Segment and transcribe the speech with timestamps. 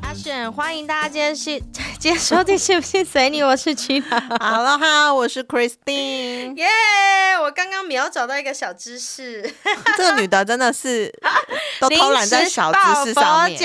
[0.00, 1.36] 阿选，欢迎大家今天
[2.04, 4.20] 今天收听信不信随你，我是曲娜。
[4.38, 6.54] 好了哈，我是 Christine。
[6.54, 6.66] 耶
[7.40, 9.40] 我刚刚秒找到一个小知识，
[9.96, 11.10] 这个女的真的是
[11.80, 13.58] 都偷懒在小知识上面。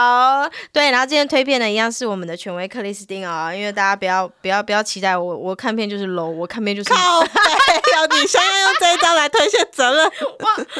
[0.72, 7.28] 对，然后今天推片的一样是我们的权威克里斯汀啊，因为大家不要不要不要期待我，我看片就是 low，我看片就是靠背
[7.98, 10.10] 哦， 你现在用这一招来推卸责任，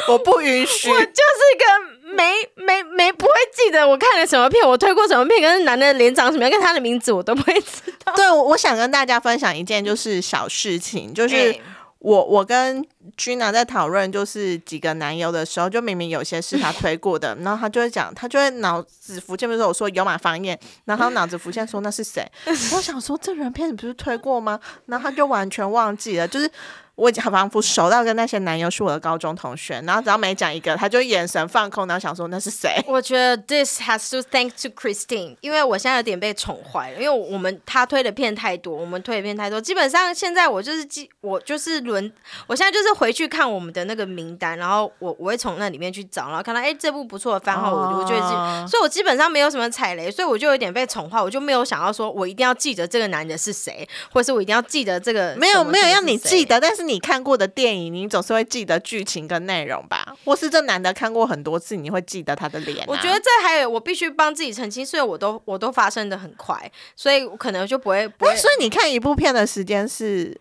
[0.09, 0.91] 我不允许。
[0.91, 1.11] 我就是
[1.55, 8.13] 一个没没没不会记得我看了什么片，我推过什么片，跟男的脸长什么样，跟他的名字我都不会知道。
[8.15, 11.61] 对，我我想跟大家分享一件就是小事情，就是哎
[11.99, 12.85] 我我跟
[13.17, 24.59] Gina 在讨论就是几个男优的时候，就明明有些是他推过的， 然后他就会讲，他就会脑子浮现，比如说我说有马方燕，然后他脑子浮现说那是谁， 我想说这人片你不是推过吗？
[24.87, 26.51] 然后他就完全忘记了，就是。
[26.97, 32.81] 我已经仿佛熟到跟那些男优是我的高中同学，然后只要每讲一个，他就眼神放空，然后想说那是谁？
[32.87, 42.13] 我觉得 this has to thank to Christine，因为我现在有点被宠坏了，因为我们他推的片太多，我们推的片太多，基本上现在我就是记，我就是轮，
[42.47, 60.17] 我现在就是回去看我们的那个名单，然后我我会从那里面去找，然后看到哎这部不错的番号，我我就会记，哦所以我基本上没有什么踩雷，所以我就有点被宠坏，我就没有想要说我一定要记得这个男的是谁，或者是我一定要记得这个没有没有让什么是谁你记得，但是你看过的电影，你总是会记得剧情跟内容吧？
[60.25, 62.87] 或是这男的看过很多次，你会记得他的脸、啊？
[62.89, 70.41] 我觉得这还有，我必须帮自己澄清，所以我都我都发生的很快，所以我可能就不会不会哎，所以你看一部片的时间是，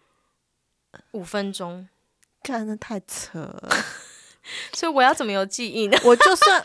[1.12, 1.88] 五分钟，
[2.44, 3.70] 看那太扯了。
[4.74, 5.98] 所以我要怎么有记忆呢？
[6.04, 6.62] 我就算，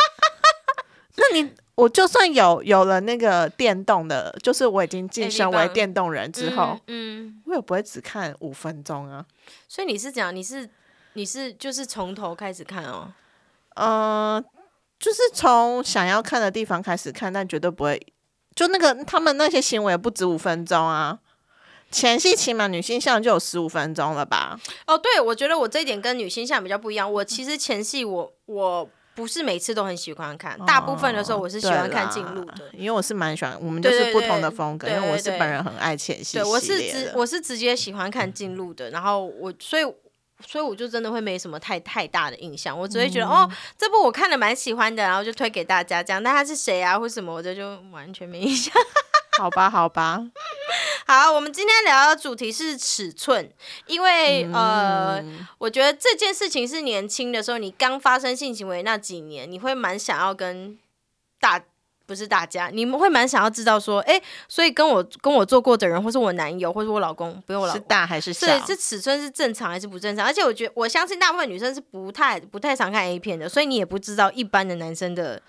[1.16, 9.24] 那你我就算有有了那个电动的，就是我已经晋升为电动人之后，嗯，嗯，我也不会只看五分钟啊。
[9.68, 10.68] 所以你是讲你是
[11.12, 13.12] 你是就是从头开始看哦，
[13.76, 14.44] 嗯、
[14.98, 18.04] 就是从想要看的地方开始看，但绝对不会，
[18.56, 21.20] 就那个他们那些行为不止五分钟啊。
[21.90, 24.58] 前戏起码女性向就有十五分钟了吧？
[24.86, 27.10] 哦，对，我觉得我这一点跟女性向比较不一样。
[27.10, 32.54] 我其实前戏我我不是每次都很喜欢看，大部分的时候我是喜欢看进入的。
[32.72, 39.84] 因为我是蛮喜欢，我们就是不同的风格，对因为我是本人很爱前戏对，我是直我是直接喜欢看进入的，然后我所以。
[40.46, 46.22] 所以我就真的会没什么太太大的印象，我只会觉得、嗯哦，这部我看了蛮喜欢的，然后就推给大家这样。
[46.22, 48.72] 但他是谁啊，或什么，我这就完全没印象。
[49.38, 50.20] 好吧，好吧，
[51.06, 53.48] 好，我们今天聊的主题是尺寸，
[53.86, 60.76] 因为、呃，嗯我觉得这件事情是年轻的时候，你刚发生性行为那几年，你会蛮想要跟
[61.38, 61.62] 大
[62.04, 67.80] 不是大家，你们会蛮想要知道说，哎、所以跟我跟我做过的人，或是我男友，或是我老公，不用我老是。
[67.80, 68.46] 大还是小？
[68.46, 70.26] 对，这尺寸是正常还是不正常？
[70.26, 75.40] 而且我觉得，我相信大部分女生是不太不太常看 A 片的，所以你也不知道一般的男生的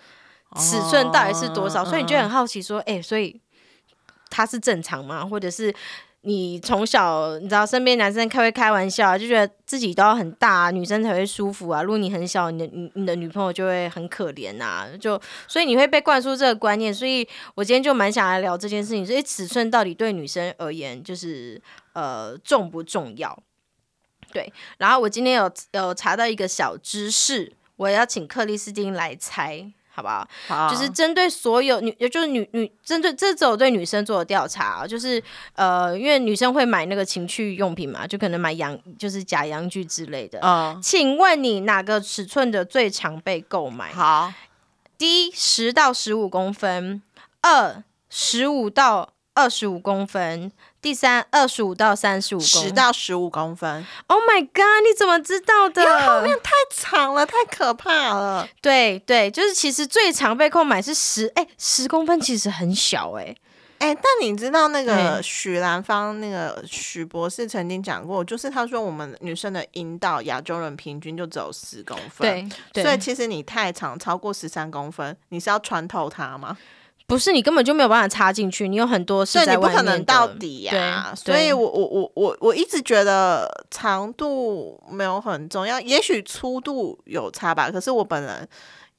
[0.58, 3.40] 尺寸到底是多少，哦所以你就很好奇说，哎、所以
[4.30, 5.26] 他是正常吗？
[5.26, 5.74] 或者是
[6.22, 11.82] 你从小你知道身边男生开会开玩笑，就觉得自己都要很大、女生才会舒服啊。
[11.82, 16.94] 如果你很小，你的你你的女朋友就会很可怜呐、就所以你会被灌输这个观念。
[16.94, 21.62] 所以我今天就蛮想来聊这件事情，所以尺寸到底对女生而言，就是
[21.94, 23.42] 呃重不重要？
[24.34, 30.28] 对，然后我今天有有查到一个小知识，我要请克里斯汀来猜，好不好？
[30.48, 35.22] 好就是针对所有女，也就是女女针对这只有对女生做的调查、就是
[35.56, 40.40] 呃，因为女生会买那个情趣用品嘛，就可能买洋就是假洋具之类的。
[40.42, 43.92] 嗯，请问你哪个尺寸的最常被购买？
[43.92, 44.32] 好，
[44.98, 47.02] 第一，十到十五公分；
[47.42, 50.50] 二，十五到二十五公分；
[50.82, 52.72] 第三，二十五到三十五公十。
[52.72, 54.82] 到十五公分，Oh my god！
[54.88, 55.84] 你怎么知道的？
[55.84, 58.48] 太长了，太可怕了。
[58.62, 63.36] 对对，就是其实最长被购买是十，哎，十公分其实很小哎、
[63.80, 76.58] 哎、但你知道那个嗯许兰芳那个许博士曾经讲过，就是他说我们女生的阴道亚洲人平均就只有十公分，对，所以，其实你太长，超过十三公分，你是要穿透它吗？
[77.10, 87.72] 不是你根本就没有办法插进去，你有很多是所以你不可能到底呀、所以我我我我我一直觉得长度没有很重要，也许粗度有差吧。
[87.72, 88.48] 可是我本人，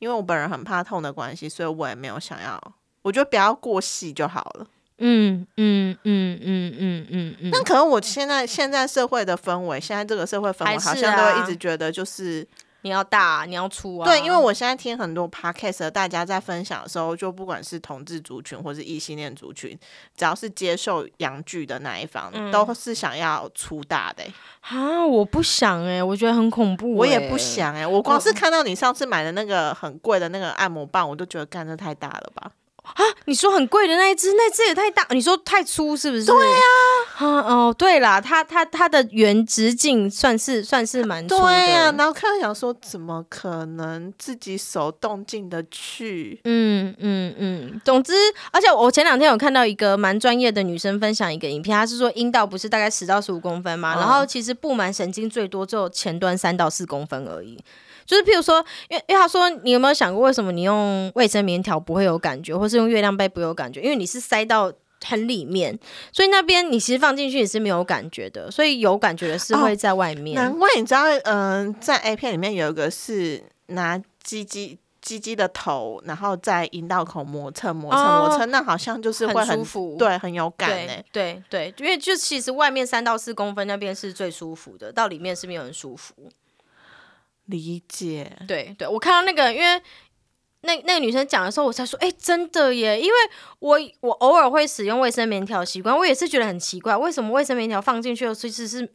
[0.01, 2.61] 因为我本人很怕痛的关系，所以我也没有想要，
[3.03, 4.67] 我觉得不要过细就好了。
[4.99, 12.47] 嗯嗯嗯嗯嗯嗯嗯，那可能我现在现在社会的氛围，现在这个社会氛围好像都一直觉得就是
[12.83, 14.05] 你要大，你要粗啊。
[14.05, 19.79] 对，因为我现在听很多 podcast，大家在分享的时候，就不管是同志族群或是异性恋族群，
[20.17, 27.41] 只要是接受阳具的那一方，嗯都是想要粗大的欸、啊，我不想哎、我觉得很恐怖、我也欸不。
[27.41, 32.53] 想哎、我光是看到你上次买的那个很贵的那个按摩棒，我都觉得干这太大了吧？
[33.27, 36.25] 你说很贵的那一只，那只也太大，你说太粗是不是？
[36.25, 36.59] 对呀、
[37.19, 41.43] 啊，哦，对啦，它它它的圆直径算是算是蛮粗的。
[41.43, 46.41] 对呀、然后看到想说，怎么可能自己手动进得去？
[46.45, 48.13] 嗯嗯嗯，总之，
[48.51, 57.59] 而且我前两天有看到一个蛮专业的女生分享一个影片，她是说阴道不是大概十到十五公分嘛，嗯然后其实布满神经最多就前端三到四公分而已。
[58.11, 63.81] 就是譬如说，因为因为他说，你有没有想过为什么你用卫生棉条不会有感觉，或是用月亮杯不会有感觉？
[63.81, 64.73] 因为你是塞到。
[65.03, 65.79] 很里面，
[66.13, 70.35] 所以那边你其实放进去也是没有感觉的，所以有感觉的是会在外面。
[70.35, 74.79] 难怪你知道，嗯、在 A 片里面有一个是拿鸡鸡。
[75.01, 86.15] 鸡鸡的头，然后在阴道口磨蹭、磨蹭、哦磨蹭，那好像就是会很舒服对，很有感欸呢、对对对，因为就其实外面三到四公分那边是最舒服的，到里面是没有很舒服。
[87.51, 89.83] 理解，对对，我看到那个，因为
[90.63, 93.01] 那那个女生讲的时候，我才说，哎、真的耶！
[93.01, 93.15] 因为
[93.59, 98.89] 我我偶尔会使用卫生棉条习惯，我也是觉得很奇怪，为什么卫生棉条放进去的其实是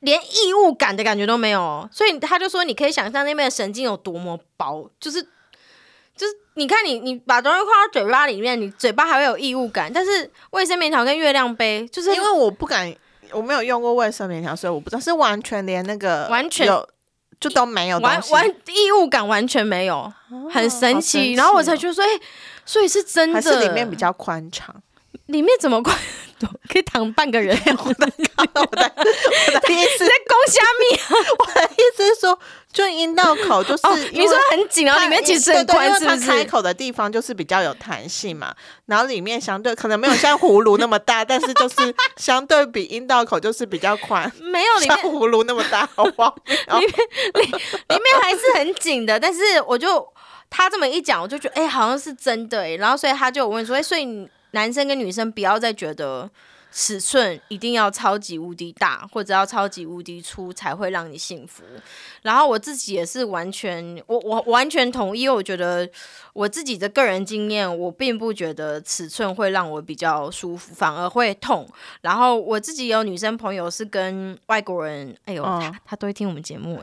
[0.00, 1.88] 连异物感的感觉都没有哦？
[1.92, 5.22] 所以他就说，你可以想象那边的神经有多么薄，就是
[6.16, 12.94] 就是你看你你把东西放到嘴巴里面，你嘴巴还会有异物感，但是卫生棉条跟月亮杯就是因为我不敢，
[13.32, 16.88] 我没有用过卫生棉条，所以我不知道是完全连那个完全有
[17.44, 20.10] 就都没有完完异物感完全没有，
[20.50, 21.26] 很神好奇。
[21.26, 22.08] 神然后我才觉得说，哎、
[22.64, 24.74] 所以是真的，还是里面比较宽敞。
[25.26, 25.82] 里面怎么
[26.44, 27.56] 快可以躺半个人？
[27.66, 31.00] 我的我的 我的意思在，攻虾米
[31.38, 32.38] 我的意思是说，
[32.72, 36.44] 就阴道口就是哦，你说很紧，然后里面其实很宽，是不对对因为它开？
[36.44, 38.54] 口的地方就是比较有弹性嘛，
[38.86, 46.36] 然后里面相对可能没有像葫芦那么大，但是就是相对比阴道口就是比较宽，没有，里像面葫芦那么大，好不好？
[46.66, 50.06] 然后里面还是很紧的，但是我就
[50.50, 56.30] 他这么一讲，我就觉得哎、好像是真的哎、然后所以他就有问说，哎、所以你男生跟女生不要再觉得
[56.72, 61.62] 尺寸一定要超级无敌大，或者要超级无敌粗才会让你幸福。
[62.22, 65.88] 然后我自己也是完全，我我我完全同意，因为我觉得
[66.32, 71.68] 我自己的个人经验，我并不觉得尺寸会让我比较舒服，反而会痛。
[72.00, 76.80] 然后我自己有女生朋友是跟外国人，哎呦，嗯他他都会听我们节目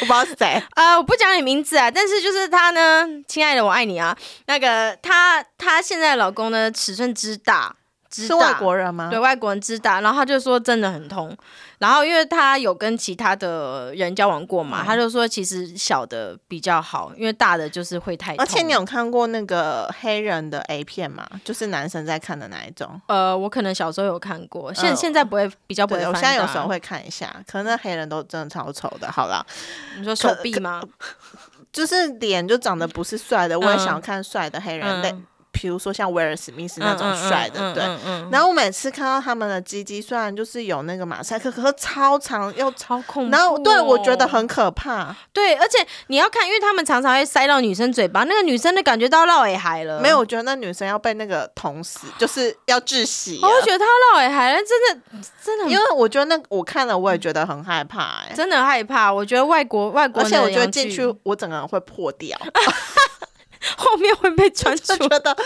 [0.00, 0.06] 哎。
[0.06, 4.16] 我不知道是谁， 呃，我不讲你名字啊，但是就是她呢，亲爱的，我爱你啊。
[4.46, 7.74] 那个她，她现在的老公呢，尺寸之大，
[8.10, 9.08] 之是外大国人吗？
[9.10, 11.36] 对外国人之大，然后他就说真的很痛，
[11.80, 18.44] 然后因为他有跟其他的人交往过嘛，嗯他就说其实小的比较好，因为大的就是会太痛。
[18.44, 21.26] 而且你有看过那个黑人的 A 片吗？
[21.42, 23.00] 就是男生在看的那一种。
[23.06, 29.10] 呃，我可能小时候有看过，现、嗯现在不会比较不会，我现在有时候会看一下，可能那黑人都真的超丑的。
[29.10, 29.42] 好啦，
[29.96, 30.82] 你说手臂吗？
[31.72, 37.82] 就是脸就长得不是帅的，我也嗯想要看帅的黑人，比如说像威尔史密斯那种帅的，对。
[37.82, 43.38] 嗯嗯然后我每次看到他们的鸡鸡，虽然就是有那个马赛克，可是超长又超，超恐怖、哦。
[43.38, 45.14] 然后对我觉得很可怕。
[45.32, 50.00] 对，而且你要看，因为他们常常会塞到女生嘴巴，那个女生的感觉到绕尾孩了。
[50.00, 59.12] 没有，，我觉得那女生要被那个捅死， 就是要窒息了我会觉得她绕尾孩了，真的真的因为我觉得那我看了，我也觉得很害怕、哎，真的害怕。
[59.12, 62.38] 我觉得外国外国而且我觉得进去我整个人会破掉，
[63.76, 65.42] 后面会被传出就觉得，嘎，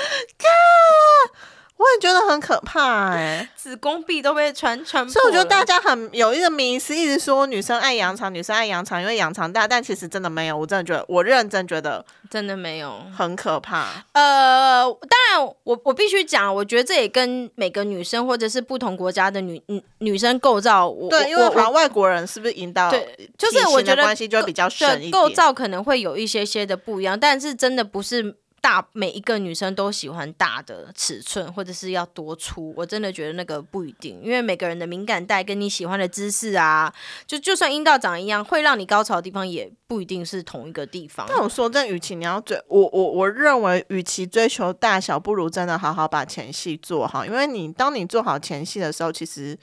[1.84, 3.46] 我也觉得很可怕、哎。
[3.56, 5.12] 子宫壁都被穿穿破。
[5.12, 10.56] 所以我觉得大家很有一个迷思，一直说女生爱羊肠，女生爱羊肠，因为羊肠大，但其实真的没有。
[10.56, 13.02] 我真的觉得，我认真觉得真的没有。
[13.16, 14.04] 很可怕。
[14.12, 25.10] 呃，当然我我必须讲，我觉得这也跟每个女生或者是不同国家的女女女生构造，我对，因为好像外国人是不是引导对就是我觉得关系就会比较深一点。
[25.10, 32.72] 构造可能会有一些些的不一样，但是真的不是大每一个女生都喜欢大的尺寸，或者是要多粗。
[32.74, 36.90] 我真的觉得那个不一定，因为每个人的敏感带跟你喜欢的姿势啊，
[37.26, 41.26] 就就算阴道长一样，会让你高潮的地方也不一定是同一个地方。
[41.28, 47.26] 但我说真的，与其你要追我我我认为，与其追求大小，不如真的好好把前戏做好。
[47.26, 49.58] 因为你当你做好前戏的时候，其实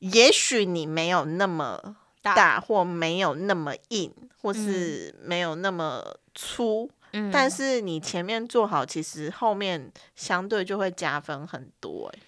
[0.00, 6.04] 也许你没有那么大大，或没有那么硬，或是没有那么
[6.34, 6.97] 粗，嗯
[7.32, 12.18] 但是你前面做好，其实后面相对就会加分很多、欸。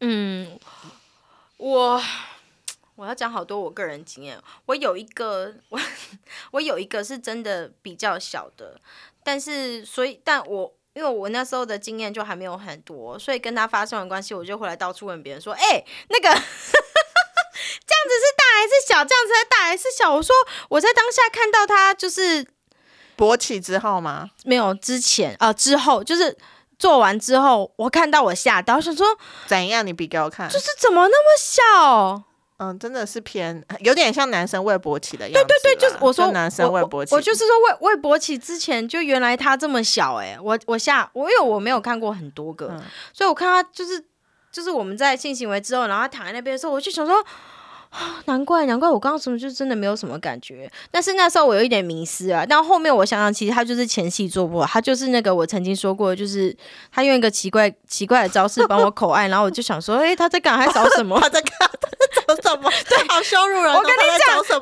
[0.00, 0.58] 嗯，
[1.56, 2.02] 我
[2.96, 4.40] 我我要讲好多我个人经验。
[4.66, 5.80] 我有一个，我
[6.52, 8.80] 我有一个是真的比较小的，
[9.24, 19.04] 但是所以，但我因为我那时候的经验就还没有很多，所以跟他发生完关系，我就回来到处问别人说：“哎、那个 这样子是大还是小？
[19.04, 20.32] 这样子是大还是小？”我说
[20.68, 22.46] 我在当下看到他就是
[23.16, 24.28] 勃起之后吗？
[24.44, 26.36] 没有之前啊、呃之后就是
[26.78, 29.06] 做完之后，我看到我吓到，想说
[29.46, 29.86] 怎样？
[29.86, 30.48] 你比给我看。
[30.48, 32.22] 就是怎么那么小？
[32.58, 35.74] 嗯，真的是偏有点像男生未勃起的样子对。
[35.74, 44.04] 对对，就是我说男生我我喂勃起，我就是说未未勃起之前，就原来他这么小哎、我我下我因为我没有看过很多个，嗯所以我看他就是
[44.52, 47.24] 就是我们在性行为之后，然后他躺在那边的时候，我就想说。
[47.92, 52.44] 啊难怪，难怪我刚刚什么就真的没有什么感觉，但是那时候我有一点迷失啊。
[52.48, 56.56] 但后面我想想，其实他就是前戏做不好，他就是那个我曾经说过，就是
[56.90, 60.66] 他用一个奇怪奇怪的招式帮我口 爱，然后我就想说，诶，他在干嘛？
[60.66, 61.18] 他找什么？
[61.20, 62.70] 他在干他在找什么？
[62.88, 63.76] 对，好羞辱人哦。
[63.76, 64.60] 我跟你他在找什么？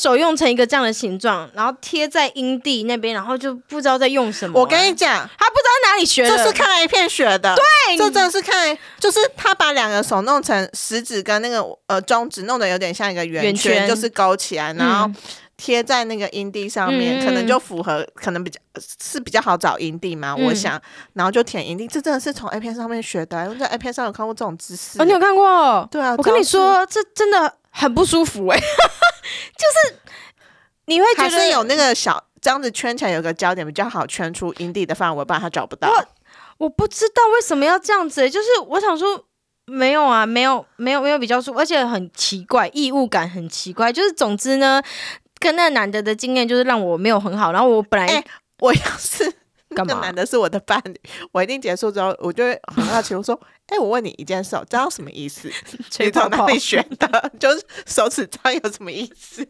[0.00, 4.58] 手用成一个这样的形状，然后贴在阴蒂那边，然后就不知道在用什么。
[4.58, 7.54] 我跟你讲，他不知道哪里学的，这是看了一片学的。
[7.54, 15.14] 对这真的是看，就是他把两个手弄成食指跟那个呃中指弄得有点像一个圆圆圈就是勾起来，然后嗯
[15.56, 18.58] 贴在那个阴蒂上面，嗯可能就符合，可能比较
[18.98, 20.80] 是比较好找阴蒂嘛，嗯我想，
[21.12, 24.98] 然后就舔阴蒂，这真的是从 A 片上面学的，我在 A 片上有看过这种姿势。
[24.98, 25.86] 哦，你有看过？
[25.90, 28.64] 对啊，我跟你，说，这真的很不舒服哎、 就
[29.88, 29.96] 是
[30.86, 35.88] 你会觉得有那个小这样子圈起来有个焦点比较好圈出营地的范围，不然他找不到。
[35.88, 36.06] 我
[36.58, 39.24] 我不知道为什么要这样子、欸，就是我想说。
[39.66, 43.92] 没有啊，没有，没有，没有比较舒服，而且很奇怪，异物感很奇怪。
[43.92, 44.82] 就是总之呢，
[45.38, 47.52] 跟那个男的的经验就是让我没有很好。
[47.52, 48.24] 然后我本来、哎
[48.58, 49.32] 我要是那
[49.76, 51.00] 干嘛个男的是我的伴侣，
[51.32, 55.50] 我一定结束之后，我就会很好奇，我说：“哎、我问你一件事哦，这样什么意思？
[55.98, 57.32] 你从哪里学的？
[57.38, 59.46] 就是手指张有什么意思？”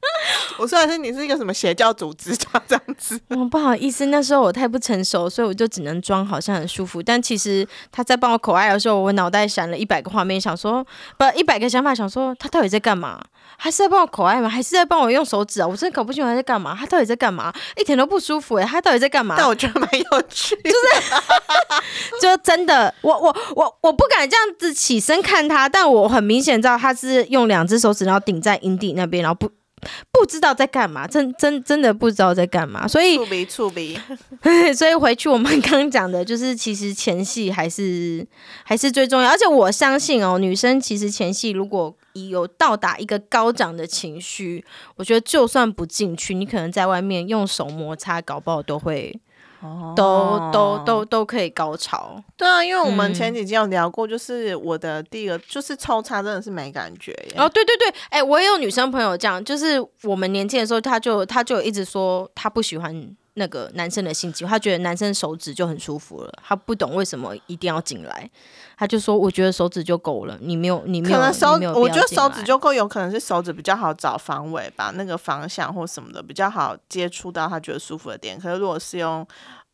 [0.58, 3.20] 我说的是你是一个什么邪教组织，就要这样子。
[3.30, 7.02] 我不好意思，那时候我太不成熟，所以我就只能装好像很舒服。
[7.02, 10.84] 但其实他在帮我口爱的时候，我脑袋闪了一百个画面，想说
[11.16, 13.20] 不一百个想法，想说他到底在干嘛？
[13.56, 14.48] 还是在帮我口爱吗？
[14.48, 15.66] 还是在帮我用手指啊？
[15.66, 16.76] 我真的搞不清楚他在干嘛。
[16.78, 17.52] 他到底在干嘛？
[17.76, 19.34] 一点都不舒服诶、他到底在干嘛？
[19.38, 29.50] 但我觉得蛮有趣，就是 就真的，我我我我不敢这样子起身看他，但我很明显知道他是用两只手指，然后顶在阴蒂那边，然后不
[30.10, 33.98] 不知道在干嘛，真真真的不知道在干嘛，所以触鼻触鼻。
[34.76, 38.26] 所以回去我们刚刚讲的，就是其实前戏还是
[38.64, 44.64] 还是最重要，而且我相信哦，女生其实前戏如果有到达一个高涨的情绪，
[44.96, 49.18] 我觉得就算不进去，你可能在外面用手摩擦，搞不好都会
[49.96, 52.22] 都都都都可以高潮。
[52.36, 57.34] 对啊，因为我们嗯前几集有聊过，就是我的第一个就是抽插真的是没感觉耶。
[57.36, 62.94] 哦，对对对，哎、我也有女生朋友这样，就是我们年轻的时候，她就她就一直说她不喜欢
[63.38, 68.30] 那个男生的性器，他觉得男生手指就很舒服了，他不懂为什么一定要进来，
[68.76, 78.38] 他就说我觉得手指就够了，你没有你没有，可能手我觉得手指就够，有可能是手指比较好找方位吧，那个方向或什么的比较好接触到他觉得舒服的点。
[78.38, 79.26] 可是如果是用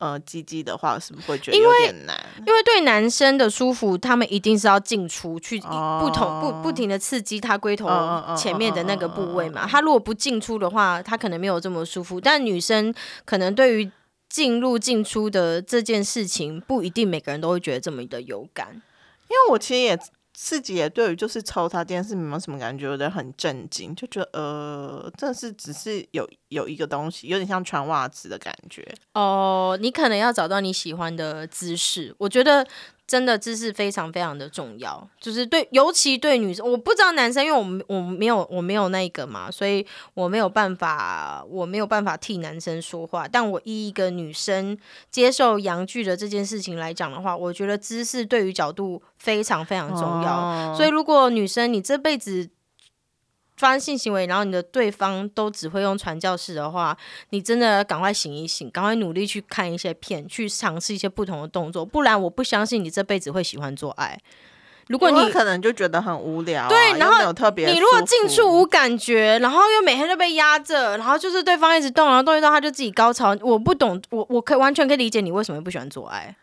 [0.04, 2.14] 呃鸡鸡的话，是不是会觉得有点难？
[2.46, 7.88] 因为对男生的舒服，他们一定是要进出去哦不同不不停的刺激他龟头
[8.36, 9.66] 前面的那个部位嗯嘛。
[9.66, 12.20] 他如果不进出的话，他可能没有这么舒服。
[12.20, 12.94] 但女生
[13.24, 13.90] 可能对于
[14.28, 18.82] 进入进出的这件事情，不一定每个人都会觉得这么的有感。
[19.28, 19.98] 因为我其实也
[20.34, 28.84] 自己也对于就是抽他这件事没有什么感觉，有点很震惊，就觉得呃，真的是只是有有一个东西，有点像穿袜子的感觉。
[29.12, 32.66] 哦，你可能要找到你喜欢的姿势，我觉得
[33.06, 43.28] 真的姿势非常非常的重要，就是对，尤其对女生，我不知道男生，因为我们我没有我没有那个嘛，所以我没有办法，我没有办法替男生说话。
[43.28, 44.76] 但我以一个女生
[45.10, 50.32] 接受阳具的这件事情来讲的话，我觉得姿势对于角度非常非常重要。
[50.32, 52.48] 哦所以如果女生你这辈子
[53.64, 56.94] 发生性行为，然后你的对方都只会用传教士的话，
[57.30, 64.20] 你真的赶快醒一醒，赶快努力去看一些片，去尝试一些不同的动作，不然我不相信你这辈子会喜欢做爱。
[64.88, 76.36] 如果你可能就觉得很无聊啊、对然后你如果进出无感觉，然后又每天都被压着，然后就是对方一直动，然后动一动他就自己高潮，我不懂，我我可以完全可以理解你为什么不喜欢做爱，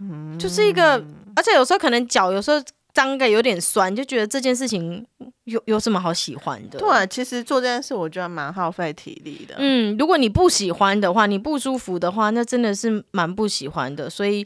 [0.00, 1.02] 嗯就是一个，
[1.34, 2.62] 而且有时候可能脚有时候
[2.98, 5.06] 脏个有点酸，就觉得这件事情
[5.44, 6.80] 有有什么好喜欢的？
[6.80, 9.54] 对，其实做这件事我觉得蛮耗费体力的。
[9.58, 14.10] 嗯，如果你不喜欢的话，你不舒服的话，那真的是蛮不喜欢的。
[14.10, 14.44] 所以，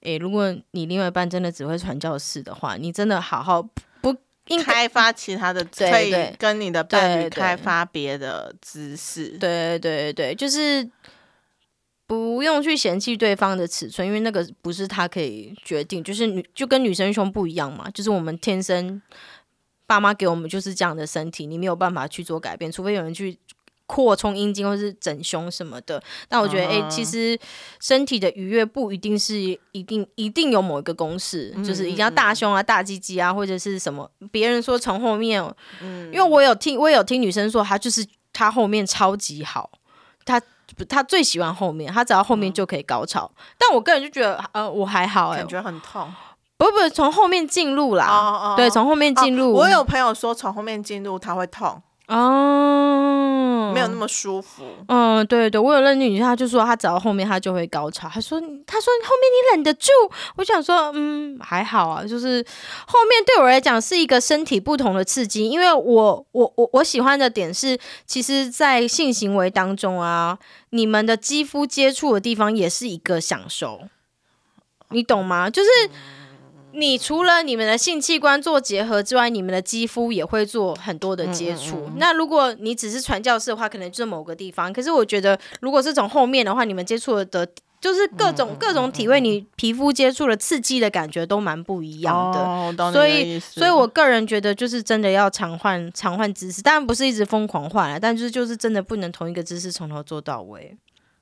[0.00, 3.62] 诶，如果你另外一半真的只会传教士的话，你真的好好
[4.02, 4.14] 不
[4.48, 9.38] 应该开发其他的，对可以跟你的伴侣对对开发别的姿势。
[9.40, 10.86] 对对对，就是
[12.06, 19.00] 不用去嫌弃对方的尺寸，因为那个不是他可以决定，就是女就跟女生胸不一样嘛，就是我们天生
[19.86, 23.38] 爸妈给我们就是这样的身体，你没有办法去做改变，除非有人去。
[23.88, 27.38] 扩充阴茎或是整胸什么的，但我觉得，哎、嗯其实
[27.78, 29.38] 身体的愉悦不一定是
[29.70, 34.10] 一定一定有某一个公式，就是一定要大胸啊、大鸡鸡啊，或者是什么。
[34.32, 35.40] 别人说从后面，
[35.80, 39.70] 嗯因为我有听，我有听女生说，她就是她后面超级好，
[40.24, 40.42] 她
[40.84, 43.30] 她最喜欢后面，他只要后面就可以高潮。
[43.58, 46.12] 但我个人就觉得，呃，我还好哎、感觉很痛。
[46.58, 49.52] 不不，从后面进入啦，哦对，从后面进入。
[49.52, 53.15] 我有朋友说从后面进入他会痛，哦，
[53.76, 54.64] 没有那么舒服。
[54.88, 58.08] 嗯，对对，我有认识女生，她就说她走到后面她就会高潮。
[58.08, 59.90] 她说，她说后面你忍得住？
[60.36, 62.44] 我想说，嗯，还好啊，就是
[62.86, 70.38] 后面对我来讲是一个身体不同的刺激，因为我我我我喜欢的点是，其实，在性行为当中啊，
[70.70, 73.82] 你们的肌肤接触的地方也是一个享受，
[74.90, 75.50] 你懂吗？
[75.50, 75.68] 就是。
[76.76, 81.90] 你除了你们的性器官做结合之外，你们的肌肤也会做很多的接触。
[81.96, 84.72] 那如果你只是传教士的话，可能就是某个地方。
[84.72, 87.48] 可是我觉得，如果是从后面的话，你们接触的
[87.80, 92.92] 就是各种、各种体位，你皮肤接触了刺激的感觉都蛮不一样的。
[92.92, 100.76] 所以所以我个人觉得，就是真的要常换常换姿势，当然不是一直疯狂换啊，但就是就是真的不能同一个姿势从头做到尾。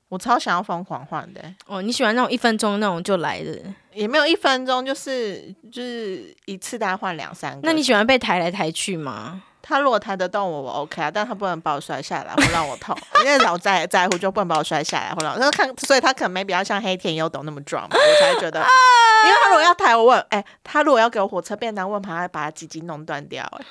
[0.09, 3.59] 我超想要疯狂换的，哦，你喜欢那种一分钟那种就来的？
[3.91, 7.61] 也没有一分钟，就是就是一次大概换两三个。
[7.63, 9.41] 那你喜欢被抬来抬去吗？
[9.67, 12.95] 他如果抬得动我，我 OK 啊，但他不能把我摔下来，会让我痛。
[13.25, 15.39] 因为老在在乎，就不能把我摔下来，会让我。
[15.39, 18.59] 那看，所以他可能没比较像黑田优斗那么壮嘛，我才觉得。
[19.25, 23.65] 因为他如果要抬我，问哎、他如果要给我火车便当，我很怕他把他鸡鸡弄断掉、哎。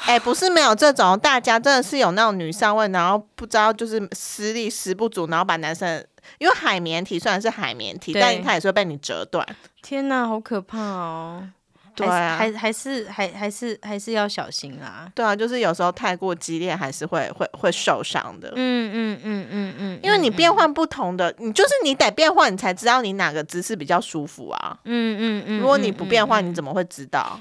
[0.06, 6.04] 哎、不是没有这种，大家真的是有那种女上位，然后不知道就是实力实不足，然后把男生，
[6.38, 9.46] 因为海绵体虽然是海绵体，对但它也是会被你折断。
[9.82, 11.48] 天哪，好可怕哦！
[11.94, 15.10] 对啊还是还还是还还是还是要小心啊。
[15.14, 18.50] 对啊，就是有时候太过激烈，还是会会会受伤的。
[18.56, 24.78] 嗯嗯嗯嗯嗯，因为你嗯变换不同的，你就是你得变换，你才知道你哪个姿势比较舒服啊。
[24.84, 27.38] 嗯嗯嗯，如果你不变换，嗯你怎么会知道？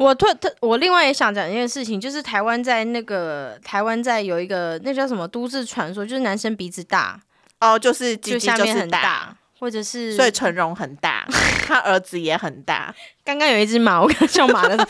[0.00, 7.20] 我特特，我另外也想讲一件事情，就是台湾在那个台湾在有一个那叫什么都市传说，就是男生鼻子大，
[7.60, 11.26] 哦，就是鸡就鸡就是下面很大，或者是所以陈荣很大，
[11.68, 14.88] 他儿子也很大，刚刚有一只马，我刚笑马的，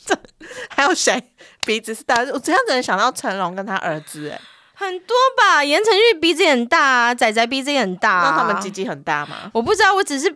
[0.74, 1.22] 还有谁
[1.66, 2.14] 鼻子是大？
[2.32, 4.40] 我这样子能想到成龙跟他儿子，哎，
[4.72, 5.62] 很多吧。
[5.62, 9.50] 言承旭鼻子也很大啊，仔仔鼻子也很大、啊，那他们鸡鸡很大吗？
[9.52, 10.34] 我不知道，我只是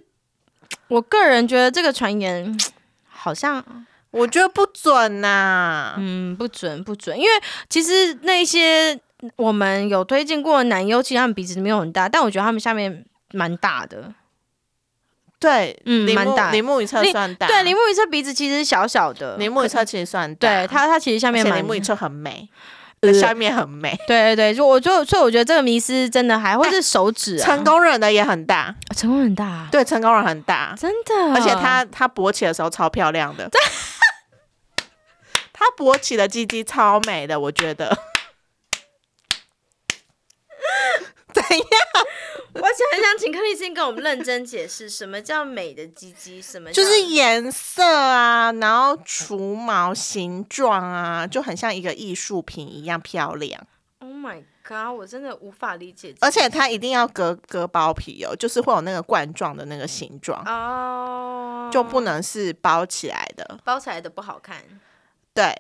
[0.88, 2.54] 我个人觉得这个传言
[3.08, 3.64] 好像
[4.10, 7.30] 我觉得不准呐、嗯不准不准，因为
[7.68, 8.98] 其实那些
[9.36, 14.12] 我们有推荐过的男优，其实他们鼻子没有很大，但我觉得他们下面蛮大的。
[15.38, 16.50] 对，嗯蛮大。
[16.50, 22.46] 铃木一侧算大，对，铃木一侧鼻子其实小小的，铃木一侧其实算大，对他，他其实下面蛮且铃木一侧很美，
[23.00, 23.96] 呃下面很美。
[24.06, 29.68] 对对对，就我就所以我觉得这个迷思真的还或是手指啊，成功人的也很大，成功很大，啊。
[29.72, 33.48] 对，成功人很大，真的，而且他他勃起的时候超漂亮的，
[35.60, 37.86] 他勃起的鸡鸡超美的，我觉得。
[41.34, 41.60] 怎样？
[42.54, 53.62] 我想很想请克里斯汀跟我们认真解释什么叫美的鸡鸡，什么就是颜色啊，然后除毛形状啊，就很像一个艺术品一样漂亮。
[53.98, 54.96] Oh my god！
[54.98, 63.60] 我真的无法理解而且它一定要割割包皮哦，就是会有那个冠状的那个形状，哦，就不能是包起来的。
[63.62, 64.64] 包起来的不好看，
[65.34, 65.56] 对，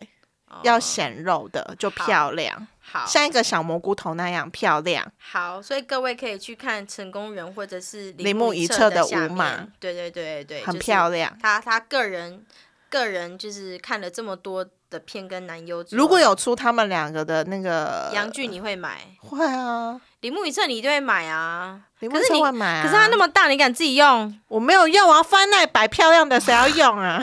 [0.48, 5.06] 哦要显肉的就漂亮，好像一个小蘑菇头那样漂亮。
[5.18, 12.44] 好，所以各位可以去看成功人或者是铃木一一侧的的下舞马面，对对对对，很就是漂亮他他个人
[12.88, 19.06] 个人就是看了这么多的片跟男优之后，如果有出他们两个的那个洋剧，你会买？
[19.18, 21.80] 会啊，铃木一侧你一定会买啊。
[22.00, 22.82] 铃木可是你车会买啊。
[22.82, 24.36] 可是它那么大，你敢自己用？
[24.48, 27.22] 我没有用啊，翻那摆漂亮的谁要用啊？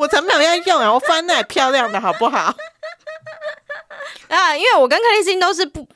[0.00, 2.54] 我才没有要用啊，我翻那漂亮的好不好？
[4.28, 5.86] 啊，因为我跟克里斯汀都是不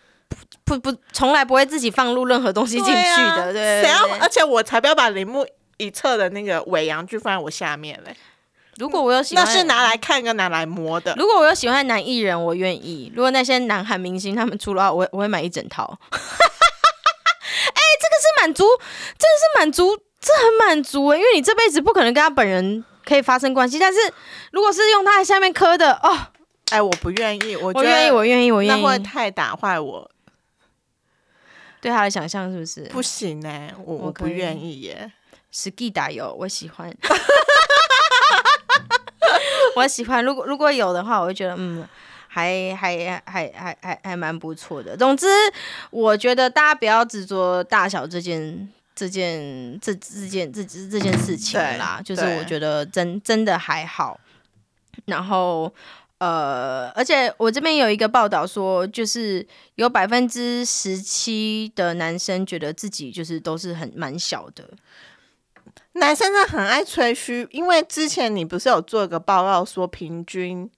[0.64, 2.92] 不不不，从来不会自己放入任何东西进去
[3.36, 4.18] 的，对啊谁要？
[4.20, 5.46] 而且我才不要把铃木
[5.78, 8.14] 一侧的那个尾阳具放在我下面嘞，
[8.76, 11.14] 如果我有喜欢，那是拿来看跟拿来摸的。
[11.16, 13.10] 如果我有喜欢的男艺人，我愿意。
[13.14, 15.98] 如果那些男韩明星他们出的话，我会我会买一整套。
[16.10, 18.64] 哎、这个是满足，
[19.18, 23.78] 这个是满足，这很满足哎、因为你这辈子不可能跟他本人可以发生关系。
[23.78, 23.98] 但是
[24.52, 26.26] 如果是用它的下面磕的，哦，
[26.70, 28.98] 哎，我不愿意，我我愿意，我愿意，我愿那会。
[29.00, 30.10] 太打坏我，
[31.80, 32.84] 对他的想象是不是？
[32.84, 35.12] 不行哎、我我不愿意耶。
[35.52, 36.92] 实际打有，我喜欢。
[39.76, 41.86] 我喜欢，如果如果有的话，我会觉得嗯，
[42.28, 44.96] 还还还还还还蛮不错的。
[44.96, 45.26] 总之，
[45.90, 54.20] 我觉得大家不要执着大小这件这件这这件这这这件事情啦，就是我觉得真真的还好。
[55.06, 55.72] 然后
[56.18, 64.70] 呃，而且我这边有一个报道说，就是有百分之十七的男生觉得自己就是都是很蛮小的。
[65.94, 70.70] 男生真的很爱吹嘘，因为之前你不是有做一个报告说平均，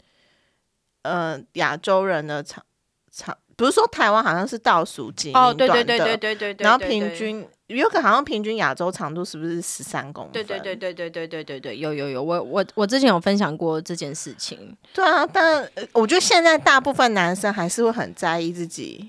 [1.03, 2.65] 呃，亚洲人的长
[3.11, 10.33] 长，不是说台湾好像是倒数几哦，对对对对对对对，然后平均有可能好像平均亚洲长度是不是十三公分？
[10.33, 19.09] 对对对对对对对对对，有有有，我我我之前有分享过这件事情，对啊，但呃我觉得现在大部分男生还是会很在意自己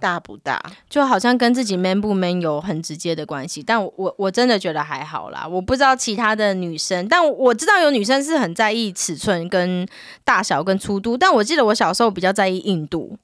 [0.00, 0.60] 大不大。
[0.90, 9.86] 就好像跟自己 man 不 man 有很直接的关系，但我我我真的觉得还好啦，我不知道其他的女生，但我知道有女生是很在意尺寸跟
[10.24, 13.16] 大小跟粗度，但我记得我小时候比较在意硬度，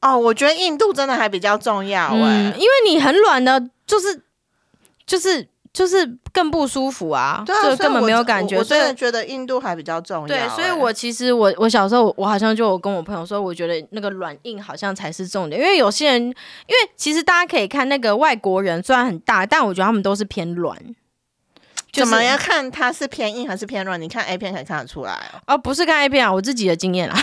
[0.00, 4.22] 哦，我觉得硬度真的还比较重要哎、嗯，因为你很软的，就是
[5.06, 20.76] 就是就是更不舒服啊，对啊，就根本没有感觉，我我真的觉得硬度还比较重要、对，所以哎我其实我我小时候我好像就有跟我朋友说，我觉得那个软硬好像才是重点，因为有些人，因为其实大家可以看那个外国人虽然很大，但我觉得他们都是偏软，
[21.92, 24.00] 就是怎么要看它是偏硬还是偏软？
[24.00, 25.54] 你看 A 片可以看得出来哦。
[25.54, 27.16] 哦，不是看 A 片啊，我自己的经验啦。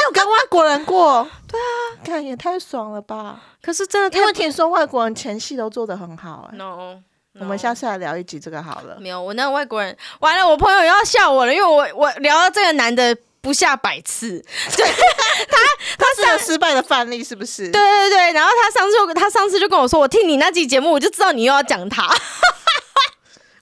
[0.00, 1.28] 你有跟外国人过？
[1.46, 3.38] 对啊，看也太爽了吧！
[3.62, 6.96] 可是真的因太为听说外国人前戏都做得很好、哎、no，
[7.38, 8.96] 我们下次来聊一集这个好了。
[8.98, 15.56] 没有我那个外国人完了，我朋友又要笑我了，因为我我聊到这个男的不下百次， 他
[15.98, 17.70] 他是个失败的范例，是不是？
[17.70, 22.08] 对对对，然后他上次就他上次就跟我说，我听你那集节目，我就知道你又要讲他。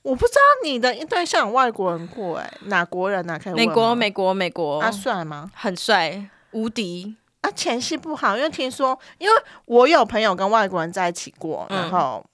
[0.08, 3.38] 我不知道你的对象有外国人过、哎，哪国人啊？
[3.38, 5.50] 可以美国，美国，美国，他帅吗？
[5.54, 7.14] 很帅，无敌。
[7.42, 12.24] 啊，前戏不好，因为听说，因为我有朋友跟外国人在一起过，嗯然后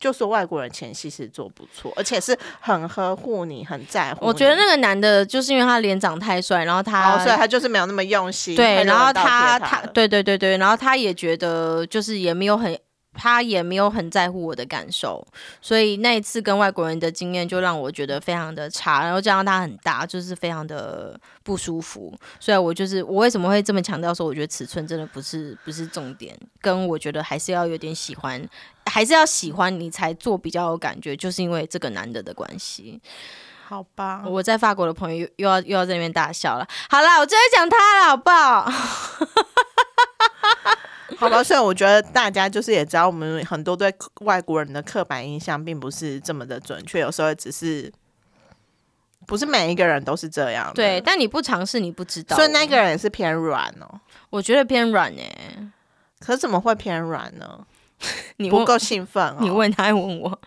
[0.00, 4.26] 就说外国人前戏是做不错，而且是很呵护你，很在乎。
[4.26, 8.56] 我觉得那个男的，就是因为他脸长太帅，然后他、哦，所以他就是没有那么用心。
[8.56, 12.76] 对，然后他他对对对对，然后他也觉得就是也没有很。
[13.14, 15.26] 他也没有很在乎我的感受，
[15.60, 22.12] 所以那一次跟外国人的经验就让我觉得非常的差，然后加上他很大，就是非常的不舒服。
[22.40, 28.42] 所以我就是我为什么会这么强调说，我觉得尺寸真的不是不是重点，跟我觉得还是要有点喜欢，
[28.86, 33.00] 还是要喜欢你才做比较有感觉，就是因为这个男的的关系。
[33.64, 36.66] 好吧，我在法国的朋友又又要又要在那边大笑了。
[36.90, 38.70] 好啦，我就在讲他了，好不好？
[41.16, 47.92] 好吧，所以我觉得大家就是也知道，我们很多对外国人的刻板印象并不是这么的准确，有时候只是
[49.26, 50.72] 不是每一个人都是这样的。
[50.74, 52.36] 对，，但你不尝试，你不知道。
[52.36, 54.00] 所以那个人也是偏软哦。
[54.30, 55.70] 我觉得偏软哎、
[56.18, 57.66] 可是怎么会偏软呢？
[58.38, 59.36] 你不够兴奋哦。
[59.40, 60.40] 你问他，还问我。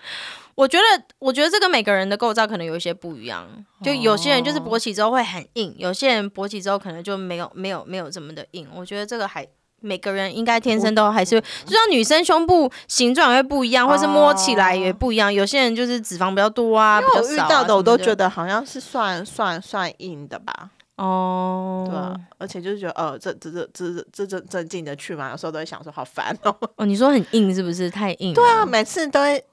[0.56, 3.46] 我觉得，我觉得这跟每个人的构造可能有一些不一样。
[3.84, 8.68] 就有些人就是勃起之后会很硬，有些人勃起之后可能就没有没有没有这么的硬。
[8.74, 9.46] 我觉得这个还
[9.86, 15.32] 每个人应该天生都还是，就像女生胸部形状也会不一样，或是摸起来也不一样。
[15.32, 17.24] 有些人就是脂肪比较多啊，比较少、啊。
[17.24, 25.30] 我遇到的我都觉得得好像是算算算硬的吧，哦，对啊，而且就是觉得呃，这这这这这这这进得去吗？
[25.32, 26.56] 有时候都会想说好烦哦。
[26.78, 27.90] 哦，你说很硬是不是？
[27.90, 28.34] 太硬？
[28.34, 29.44] 对啊，，每次都会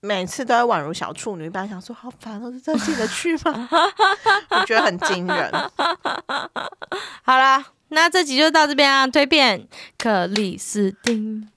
[0.00, 3.68] 每次都会宛如小处女一般，想说好烦哦，这进得去吗？
[4.50, 5.52] 我觉得很惊人。
[7.22, 9.06] 好啦，那这集就到这边啊。
[9.06, 9.66] 推荐
[9.98, 11.48] 克里斯汀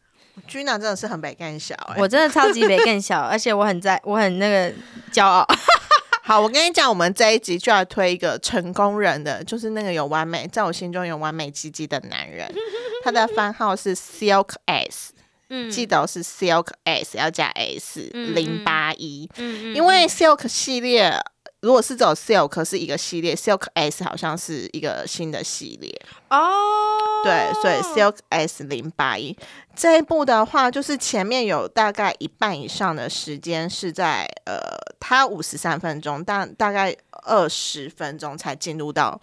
[0.49, 4.73] ，Gina 真的是很北干小哎、我真的超级北更小， 而且我很在，我很那个
[5.11, 5.47] 骄傲。
[6.23, 12.51] 好，我跟你讲，我们这一集就要推一个成功人的，就是那个有完美，在我心中有完美鸡鸡的男人，
[13.03, 15.13] 他的番号是 Silk S，
[15.49, 21.13] 嗯记得是 Silk S 要加 S 嗯零八一，嗯因为 Silk 系列。
[21.61, 25.91] 如果是走 Silk 是一个系列，Silk S 好像是一个新的系列，
[26.29, 26.43] 哦，
[27.23, 29.35] 对，所以 Silk S 零八一
[29.75, 34.59] 这一部的话，就是前面有大概一半以上的时间是在呃，
[34.99, 39.19] 它五十三分钟，但大概二十分钟才进入到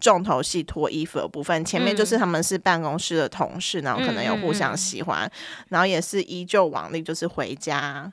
[0.00, 1.62] 重头戏脱衣服的部分。
[1.62, 5.30] 前面就是他们是办公室的同事，然后可能有互相喜欢，
[5.68, 8.10] 然后也是依旧往例，就是回家。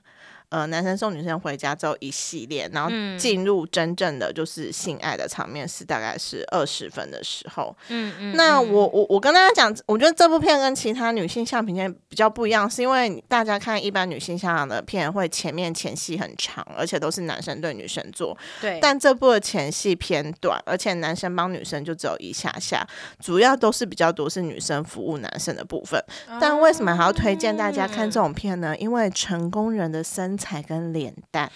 [0.50, 7.76] 呃男生送女生回家之后一系列，然后嗯进入真正的就是性爱的场面是大概是二十分的时候。
[7.90, 22.86] 嗯嗯那我我我跟大家讲，我觉得这部片跟其他女性向片片比较不一样，是因为大家看一般女性向的片会前面前戏很长，而且都是男生对女生做，对，但这部的前戏偏短，而且男生帮女生就只有一下下，
[23.20, 26.04] 主要都是比较多是女生服务男生的部分。
[26.40, 28.76] 但为什么还要推荐大家看这种片呢？
[28.78, 31.52] 因为成功人的身材跟脸蛋。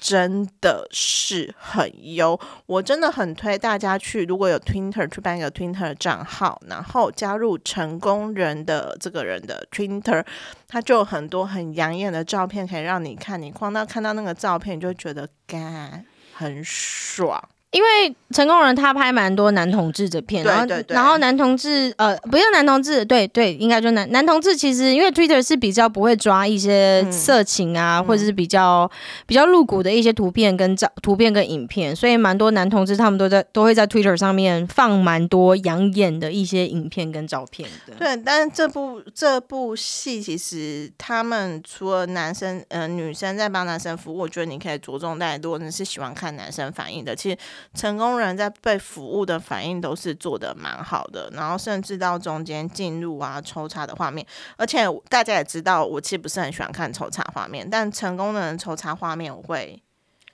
[0.00, 10.24] 真的是很优，我真的很推大家去，如果有 Twitter 去办一个 Twitter 账号，然后加入成功人的这个人的 Twitter，
[10.68, 17.42] 他就有很多很养眼的照片可以让你看，你光到看到那个照片，你就觉得干很爽。
[17.70, 28.90] 因为成功人他拍蛮多男同志的片，然后然后男同志呃不用男同志，对对，应该就男男同志其实因为 Twitter 是比较不会抓一些嗯色情啊，或者是比较
[29.26, 37.94] 比较露骨的一些图片跟照图片跟影片，所以蛮多男同志他们都在都会在 Twitter 上面放蛮多养眼的一些影片跟照片的。
[37.98, 47.36] 对，但是这部这部戏其实他们除了男生呃女生在帮男生服务，我觉得你可以着重在，如果你是喜欢看男生反应的，其实
[47.74, 59.82] 成功人在被服务的反应都是做的蛮好的，然后甚至到中间进入啊抽查的画面，而且大家也知道，我其实不是很喜欢看抽查画面，但成功的人抽查画面我会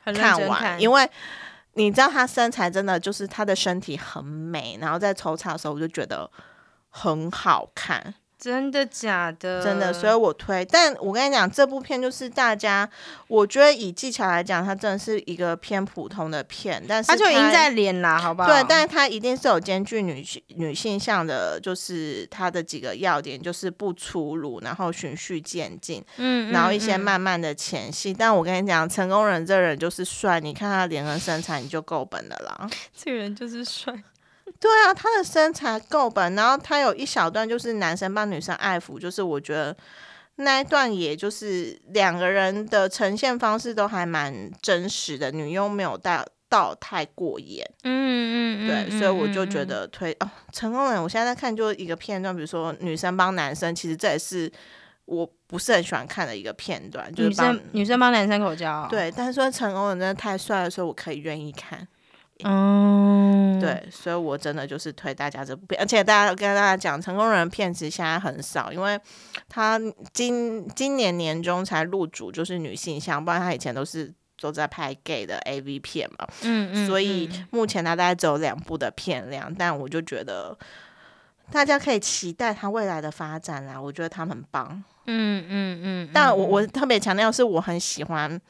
[0.05, 1.09] 看完，看，因为
[1.75, 6.31] 你知道他身材真的就是他的身体很美，然后在抽插的时候我就觉得
[6.89, 8.15] 很好看。
[8.45, 9.65] 真的假的？
[9.65, 10.63] 真的，所以我推。
[10.67, 12.87] 但我跟你讲，这部片就是大家，
[13.27, 18.49] 我觉得以技巧来讲，它真的是一个偏普通的片，但是它就赢在脸啦，好不好？
[18.51, 28.13] 对，但是它一定是有兼具女性女性向的，就是它的几个要点，就是不粗鲁，然后循序渐进，嗯，嗯然后一些嗯慢慢的前戏。
[28.13, 32.69] 但我跟你讲，成功人这人就是帅，你看他脸跟身材，你就够本的啦。
[32.95, 33.95] 这个人就是帅。
[34.61, 39.77] 对啊，他的身材够本，然后他有一小段就是男生帮女生爱抚，就是我觉得
[40.37, 54.51] 那一段也就是两个人的呈现方式都还蛮真实的，女优没有到到太过演，嗯嗯对，所以我就觉得推哦，成功人，我现在在看就一个片段，比如说女生帮男生，其实这也是
[55.07, 61.87] 我不是很喜欢看的一个片段，就是女生女生帮男生口交，，对，但是说成功人真的太帅了，所以我可以愿意看。
[62.43, 68.99] 嗯，对，所以我真的就是推大家这部片，而且大家跟大家讲，成功人片其实现在很少，因为
[69.49, 69.81] 他
[70.13, 77.47] 今今年年中才入主，就是女性向，不然他以前都是都在拍 gay 的 AV 片嘛，嗯嗯，所以嗯。
[77.53, 80.59] 目前他大概只有两部的片量，但我就觉得
[81.53, 84.83] 大家可以期待他未来的发展啦，我觉得他很棒。
[85.07, 88.41] 嗯嗯嗯，但我我特别强调是我很喜欢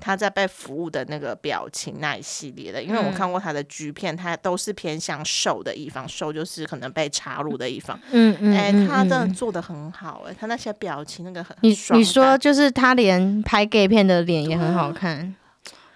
[0.00, 3.14] 他在被服务的那个表情那一系列的，因为我嗯。
[3.14, 7.98] 看过他的剧片，他都是偏向瘦的一方，瘦就是可能被插入的一方。
[8.10, 9.32] 嗯嗯，哎、嗯他真的嗯。
[9.32, 15.34] 做的很好、哎，他那些表情那个很你你说就是他连拍 gay 片的脸也很好看，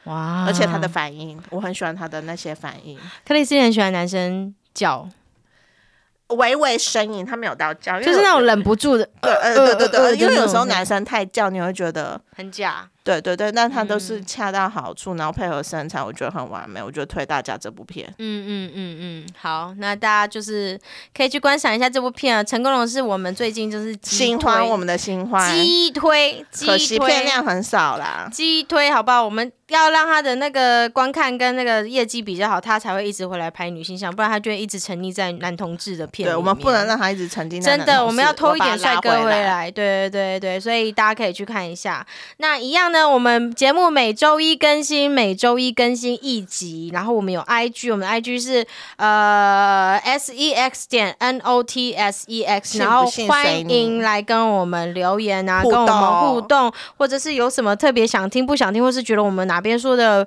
[0.04, 0.44] 哇！
[0.46, 5.08] 而且他的反应，我很喜欢他的那些反应，克里斯也很喜欢男生叫，
[6.28, 18.12] 微微呻吟，他没有到叫，就是那种忍不住的，对，呃，对对对，呃因为有时候男男生太叫，你会觉得，很假，对对对，但他都是嗯恰到好处，然后配合身材，我觉得很完美，我觉得推大家这部片。
[18.18, 20.76] 嗯嗯嗯嗯，好，那大家就是
[21.16, 22.42] 可以去观赏一下这部片啊。
[22.42, 28.28] 成功龙是我们最近就是激新欢，我们的新欢，激推，激 可惜推片量很少啦。
[28.34, 29.24] 激推，好不好？
[29.24, 36.48] 我们要让他的那个观看跟那个业绩比较好，他才会一直回来拍女性向，不然他就会一直沉溺在男同志的片对，我。
[36.48, 39.42] 们不能让他一直沉浸在真的，我们要偷一点帅哥回来。
[39.42, 42.06] 来，对对对对，所以大家可以去看一下。
[42.38, 60.26] 那一样呢，我们节目每周一更新，每周一更新一集，然后我们有 IG，我们的 IG 是呃 S E X 点 N O T S E X，然后欢迎来跟我们留言啊，跟我们互动，或者是有什么特别想听不想听，或是觉得我们哪边说的。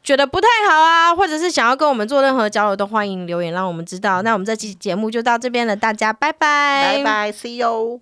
[0.00, 4.22] 觉得不太好啊，或者是想要跟我们做任何交流，都欢迎留言让我们知道。
[4.22, 8.00] 那我们这期节目就到这边了，大家拜拜，拜拜，See you。